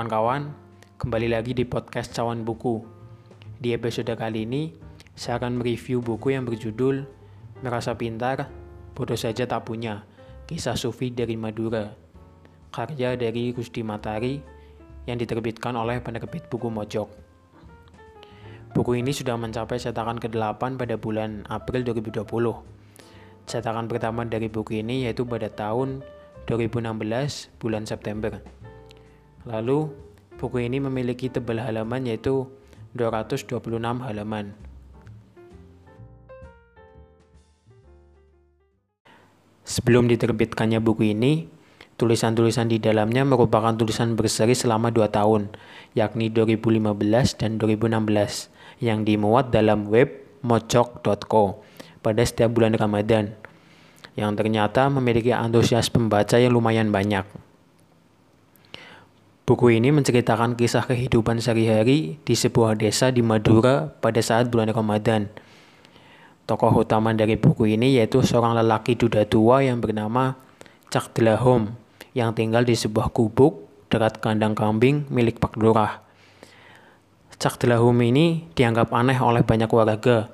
[0.00, 0.56] kawan-kawan,
[0.96, 2.80] kembali lagi di podcast Cawan Buku.
[3.60, 4.72] Di episode kali ini,
[5.12, 7.04] saya akan mereview buku yang berjudul
[7.60, 8.48] Merasa Pintar,
[8.96, 10.08] Bodoh Saja Tak Punya,
[10.48, 11.92] Kisah Sufi dari Madura,
[12.72, 14.40] karya dari Rusdi Matari
[15.04, 17.12] yang diterbitkan oleh penerbit buku Mojok.
[18.72, 22.24] Buku ini sudah mencapai cetakan ke-8 pada bulan April 2020.
[23.44, 26.00] Cetakan pertama dari buku ini yaitu pada tahun
[26.48, 26.88] 2016
[27.60, 28.40] bulan September.
[29.48, 29.88] Lalu,
[30.36, 32.44] buku ini memiliki tebal halaman yaitu
[32.92, 34.52] 226 halaman.
[39.64, 41.46] Sebelum diterbitkannya buku ini,
[41.94, 45.54] tulisan-tulisan di dalamnya merupakan tulisan berseri selama 2 tahun,
[45.94, 48.50] yakni 2015 dan 2016,
[48.82, 50.10] yang dimuat dalam web
[50.42, 51.62] mocok.co
[52.02, 53.36] pada setiap bulan Ramadan,
[54.18, 57.49] yang ternyata memiliki antusias pembaca yang lumayan banyak.
[59.50, 65.26] Buku ini menceritakan kisah kehidupan sehari-hari di sebuah desa di Madura pada saat bulan Ramadan.
[66.46, 70.38] Tokoh utama dari buku ini yaitu seorang lelaki duda tua yang bernama
[70.94, 71.66] Cak Delahom
[72.14, 75.98] yang tinggal di sebuah gubuk dekat kandang kambing milik Pak Lurah.
[77.34, 80.30] Cak Delahom ini dianggap aneh oleh banyak warga,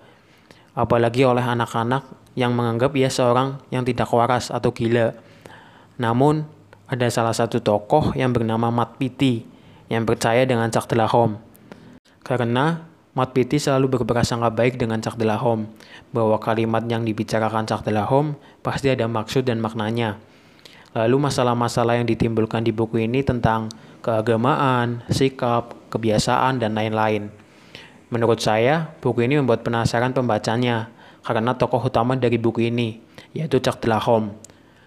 [0.77, 2.05] apalagi oleh anak-anak
[2.37, 5.17] yang menganggap ia seorang yang tidak waras atau gila.
[5.97, 6.45] Namun,
[6.87, 9.43] ada salah satu tokoh yang bernama Mat Piti
[9.91, 11.39] yang percaya dengan Cak Delahom.
[12.23, 15.67] Karena Mat Piti selalu berprasangka baik dengan Cak Delahom,
[16.15, 20.21] bahwa kalimat yang dibicarakan Cak Delahom pasti ada maksud dan maknanya.
[20.95, 23.69] Lalu masalah-masalah yang ditimbulkan di buku ini tentang
[24.01, 27.29] keagamaan, sikap, kebiasaan, dan lain-lain.
[28.13, 30.93] Menurut saya, buku ini membuat penasaran pembacanya,
[31.27, 33.03] karena tokoh utama dari buku ini,
[33.35, 34.37] yaitu Cak Delahom.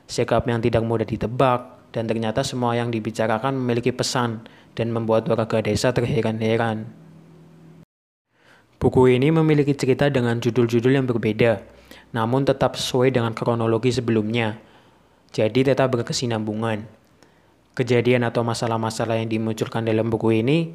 [0.09, 4.45] Sikap yang tidak mudah ditebak, dan ternyata semua yang dibicarakan memiliki pesan
[4.77, 6.85] dan membuat warga desa terheran-heran.
[8.79, 11.59] Buku ini memiliki cerita dengan judul-judul yang berbeda,
[12.15, 14.55] namun tetap sesuai dengan kronologi sebelumnya,
[15.35, 16.87] jadi tetap berkesinambungan.
[17.75, 20.71] Kejadian atau masalah-masalah yang dimunculkan dalam buku ini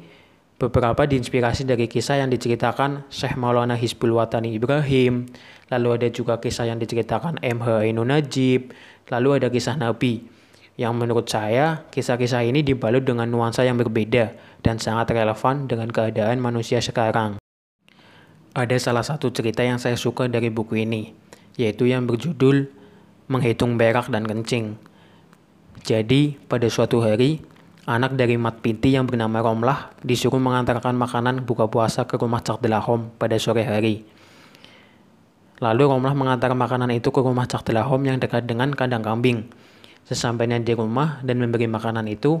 [0.61, 5.25] beberapa diinspirasi dari kisah yang diceritakan Syekh Maulana Hizbul Watani Ibrahim,
[5.73, 8.69] lalu ada juga kisah yang diceritakan MH Ainun Najib,
[9.09, 10.34] lalu ada kisah Nabi
[10.75, 16.43] yang menurut saya kisah-kisah ini dibalut dengan nuansa yang berbeda dan sangat relevan dengan keadaan
[16.43, 17.39] manusia sekarang.
[18.55, 21.11] Ada salah satu cerita yang saya suka dari buku ini,
[21.59, 22.71] yaitu yang berjudul
[23.27, 24.79] Menghitung Berak dan Kencing.
[25.83, 27.43] Jadi, pada suatu hari,
[27.83, 32.63] anak dari Mat Pinti yang bernama Romlah disuruh mengantarkan makanan buka puasa ke rumah Cak
[32.63, 34.07] Delahom pada sore hari.
[35.59, 39.51] Lalu Romlah mengantar makanan itu ke rumah Cak Delahom yang dekat dengan kandang kambing.
[40.05, 42.37] Sesampainya di rumah dan memberi makanan itu,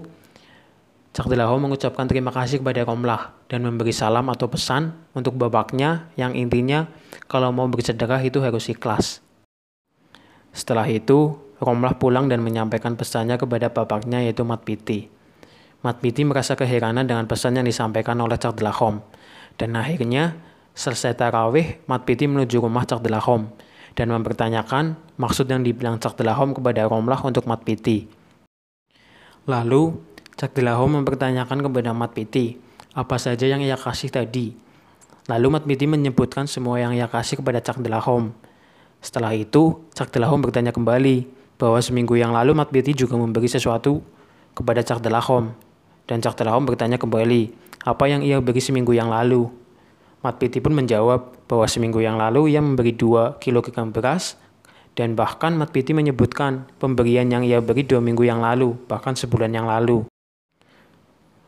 [1.17, 6.37] Cak Delahom mengucapkan terima kasih kepada Romlah dan memberi salam atau pesan untuk bapaknya yang
[6.37, 6.85] intinya
[7.25, 9.25] kalau mau bersedekah itu harus ikhlas.
[10.53, 15.07] Setelah itu, Romlah pulang dan menyampaikan pesannya kepada bapaknya yaitu Mat Piti.
[15.81, 19.01] Mat Piti merasa keheranan dengan pesan yang disampaikan oleh Cak Delahom.
[19.55, 20.35] Dan akhirnya,
[20.75, 23.49] selesai tarawih, Mat Piti menuju rumah Cak Delahom
[23.95, 28.05] dan mempertanyakan maksud yang dibilang Cak Delahom kepada Romlah untuk Mat Piti.
[29.47, 29.95] Lalu,
[30.35, 32.59] Cak Delahom mempertanyakan kepada Mat Piti
[32.91, 34.51] apa saja yang ia kasih tadi.
[35.31, 38.35] Lalu Mat Piti menyebutkan semua yang ia kasih kepada Cak Delahom.
[38.99, 41.25] Setelah itu, Cak Delahom bertanya kembali
[41.55, 44.03] bahwa seminggu yang lalu Mat Piti juga memberi sesuatu
[44.51, 45.55] kepada Cak Delahom.
[46.05, 47.55] Dan Cak Delahom bertanya kembali
[47.87, 49.49] apa yang ia beri seminggu yang lalu.
[50.25, 54.41] Mat Piti pun menjawab bahwa seminggu yang lalu ia memberi 2 kg beras
[54.95, 59.51] dan bahkan Mat Piti menyebutkan pemberian yang ia beri dua minggu yang lalu, bahkan sebulan
[59.51, 60.07] yang lalu.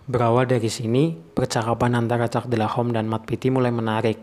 [0.04, 4.20] Berawal dari sini, percakapan antara Cak Delahom dan Mat Piti mulai menarik.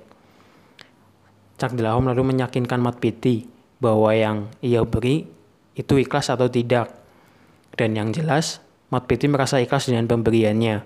[1.56, 3.48] Cak Delahom lalu meyakinkan Mat Piti
[3.80, 5.24] bahwa yang ia beri
[5.72, 6.92] itu ikhlas atau tidak.
[7.74, 8.60] Dan yang jelas,
[8.92, 10.84] Mat Piti merasa ikhlas dengan pemberiannya.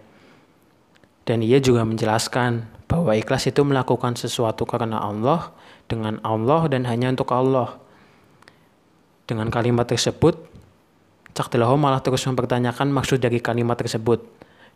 [1.26, 5.52] Dan ia juga menjelaskan bahwa ikhlas itu melakukan sesuatu karena Allah,
[5.86, 7.76] dengan Allah dan hanya untuk Allah.
[9.28, 10.48] Dengan kalimat tersebut,
[11.36, 14.24] Cak malah terus mempertanyakan maksud dari kalimat tersebut.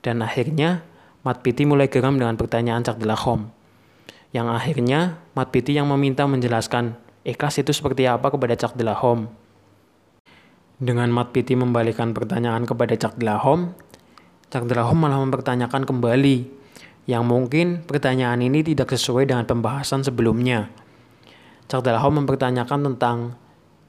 [0.04, 0.84] Dan akhirnya,
[1.24, 3.50] Mat Piti mulai geram dengan pertanyaan Cak Delahom.
[4.30, 6.94] Yang akhirnya, Mat Piti yang meminta menjelaskan
[7.24, 9.26] ikhlas itu seperti apa kepada Cak Delahom.
[10.78, 13.72] Dengan Mat Piti membalikan pertanyaan kepada Cak Delahom
[15.00, 16.61] malah mempertanyakan kembali
[17.06, 20.70] yang mungkin pertanyaan ini tidak sesuai dengan pembahasan sebelumnya.
[21.66, 23.34] Cak Dalahom mempertanyakan tentang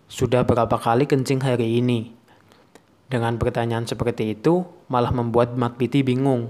[0.09, 2.13] sudah berapa kali kencing hari ini.
[3.09, 6.49] Dengan pertanyaan seperti itu, malah membuat Makbiti bingung.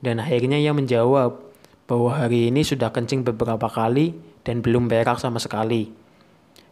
[0.00, 1.38] Dan akhirnya ia menjawab
[1.86, 5.92] bahwa hari ini sudah kencing beberapa kali dan belum berak sama sekali.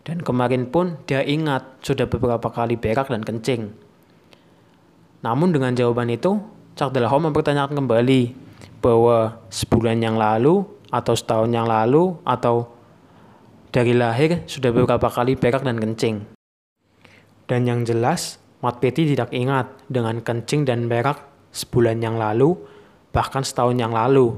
[0.02, 3.70] Dan kemarin pun dia ingat sudah beberapa kali berak dan kencing.
[5.20, 6.40] Namun dengan jawaban itu,
[6.78, 8.47] Cak Delaho mempertanyakan kembali
[8.78, 12.70] bahwa sebulan yang lalu atau setahun yang lalu atau
[13.68, 16.24] dari lahir sudah beberapa kali berak dan kencing.
[17.48, 21.22] Dan yang jelas, Mat Peti tidak ingat dengan kencing dan berak
[21.52, 22.56] sebulan yang lalu,
[23.12, 24.36] bahkan setahun yang lalu.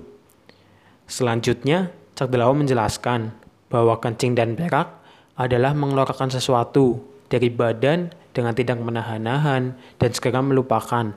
[1.11, 3.35] Selanjutnya, Cak Delawa menjelaskan
[3.71, 4.93] bahwa kencing dan berak
[5.35, 7.01] adalah mengeluarkan sesuatu
[7.33, 11.17] dari badan dengan tidak menahan-nahan dan segera melupakan.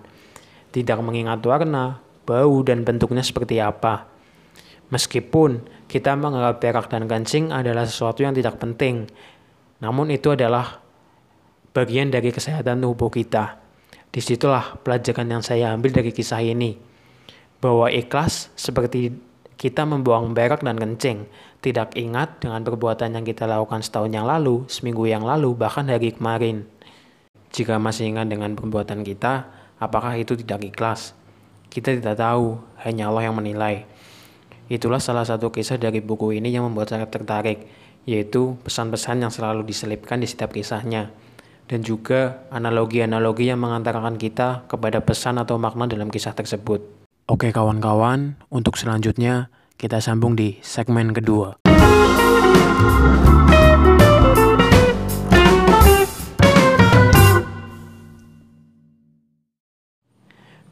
[0.74, 4.08] Tidak mengingat warna, bau, dan bentuknya seperti apa.
[4.92, 9.10] Meskipun kita menganggap berak dan kencing adalah sesuatu yang tidak penting,
[9.82, 10.80] namun itu adalah
[11.74, 13.60] bagian dari kesehatan tubuh kita.
[14.14, 16.78] Di situlah pelajaran yang saya ambil dari kisah ini.
[17.58, 19.10] Bahwa ikhlas seperti
[19.58, 21.26] kita membuang berak dan kencing.
[21.64, 26.12] Tidak ingat dengan perbuatan yang kita lakukan setahun yang lalu, seminggu yang lalu, bahkan hari
[26.12, 26.68] kemarin.
[27.56, 29.48] Jika masih ingat dengan perbuatan kita,
[29.80, 31.16] apakah itu tidak ikhlas?
[31.74, 33.90] Kita tidak tahu, hanya Allah yang menilai.
[34.70, 37.66] Itulah salah satu kisah dari buku ini yang membuat saya tertarik,
[38.06, 41.10] yaitu pesan-pesan yang selalu diselipkan di setiap kisahnya
[41.66, 46.86] dan juga analogi-analogi yang mengantarkan kita kepada pesan atau makna dalam kisah tersebut.
[47.26, 51.58] Oke kawan-kawan, untuk selanjutnya kita sambung di segmen kedua.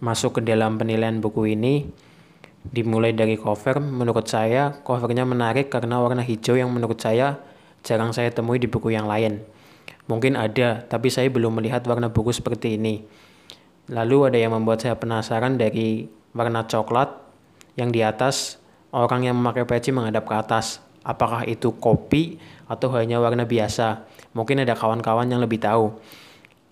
[0.01, 1.86] Masuk ke dalam penilaian buku ini,
[2.65, 7.38] dimulai dari cover, menurut saya covernya menarik karena warna hijau yang menurut saya
[7.86, 9.45] jarang saya temui di buku yang lain.
[10.09, 13.06] Mungkin ada, tapi saya belum melihat warna buku seperti ini.
[13.94, 17.21] Lalu ada yang membuat saya penasaran dari warna coklat
[17.77, 18.57] yang di atas
[18.89, 20.81] orang yang memakai peci menghadap ke atas.
[21.01, 22.38] Apakah itu kopi
[22.69, 24.06] atau hanya warna biasa?
[24.38, 25.94] Mungkin ada kawan-kawan yang lebih tahu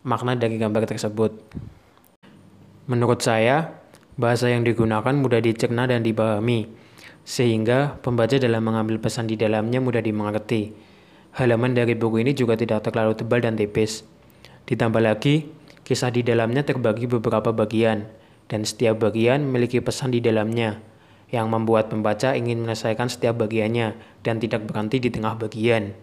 [0.05, 1.33] makna dari gambar tersebut.
[2.89, 3.77] Menurut saya,
[4.17, 6.65] bahasa yang digunakan mudah dicerna dan dipahami,
[7.21, 10.73] sehingga pembaca dalam mengambil pesan di dalamnya mudah dimengerti.
[11.37, 14.01] Halaman dari buku ini juga tidak terlalu tebal dan tipis.
[14.65, 15.53] Ditambah lagi,
[15.85, 18.09] kisah di dalamnya terbagi beberapa bagian,
[18.49, 20.81] dan setiap bagian memiliki pesan di dalamnya,
[21.29, 23.93] yang membuat pembaca ingin menyelesaikan setiap bagiannya
[24.25, 25.93] dan tidak berhenti di tengah bagian.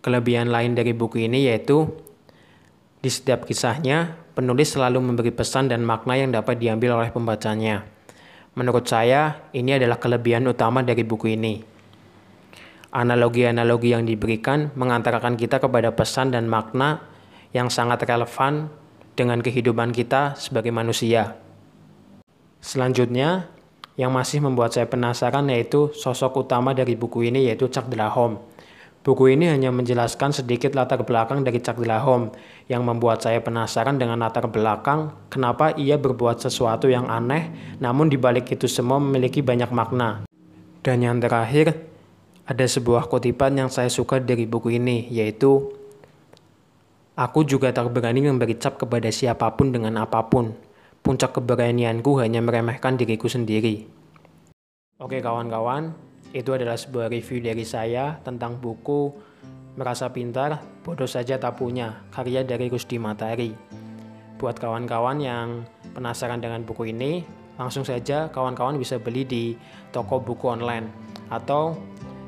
[0.00, 1.92] Kelebihan lain dari buku ini yaitu,
[3.04, 7.86] di setiap kisahnya, penulis selalu memberi pesan dan makna yang dapat diambil oleh pembacanya.
[8.54, 11.62] Menurut saya, ini adalah kelebihan utama dari buku ini.
[12.94, 17.02] Analogi-analogi yang diberikan mengantarkan kita kepada pesan dan makna
[17.50, 18.70] yang sangat relevan
[19.18, 21.34] dengan kehidupan kita sebagai manusia.
[22.62, 23.50] Selanjutnya,
[23.94, 28.42] yang masih membuat saya penasaran yaitu sosok utama dari buku ini yaitu Chuck Delahom.
[29.04, 32.32] Buku ini hanya menjelaskan sedikit latar belakang dari Chuck Delahom
[32.72, 37.52] yang membuat saya penasaran dengan latar belakang kenapa ia berbuat sesuatu yang aneh
[37.84, 40.24] namun dibalik itu semua memiliki banyak makna.
[40.80, 41.76] Dan yang terakhir,
[42.48, 45.68] ada sebuah kutipan yang saya suka dari buku ini, yaitu
[47.12, 50.56] Aku juga tak berani memberi cap kepada siapa pun dengan apa pun.
[51.04, 53.84] Puncak keberanianku hanya meremehkan diriku sendiri.
[54.96, 55.92] Oke kawan-kawan,
[56.34, 59.14] itu adalah sebuah review dari saya tentang buku
[59.78, 63.54] Merasa Pintar, Bodoh Saja Tak Punya, karya dari Rusdi Matahari.
[64.38, 67.22] Buat kawan-kawan yang penasaran dengan buku ini,
[67.58, 69.44] langsung saja kawan-kawan bisa beli di
[69.94, 70.90] toko buku online
[71.30, 71.78] atau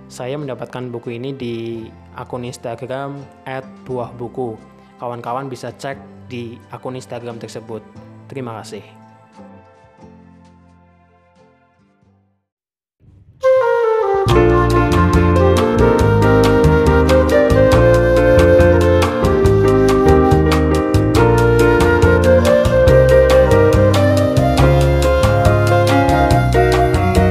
[0.07, 1.55] saya mendapatkan buku ini di
[2.15, 3.19] akun Instagram
[3.87, 4.55] @buahbuku.
[5.03, 5.99] Kawan-kawan bisa cek
[6.31, 7.83] di akun Instagram tersebut.
[8.31, 9.06] Terima kasih.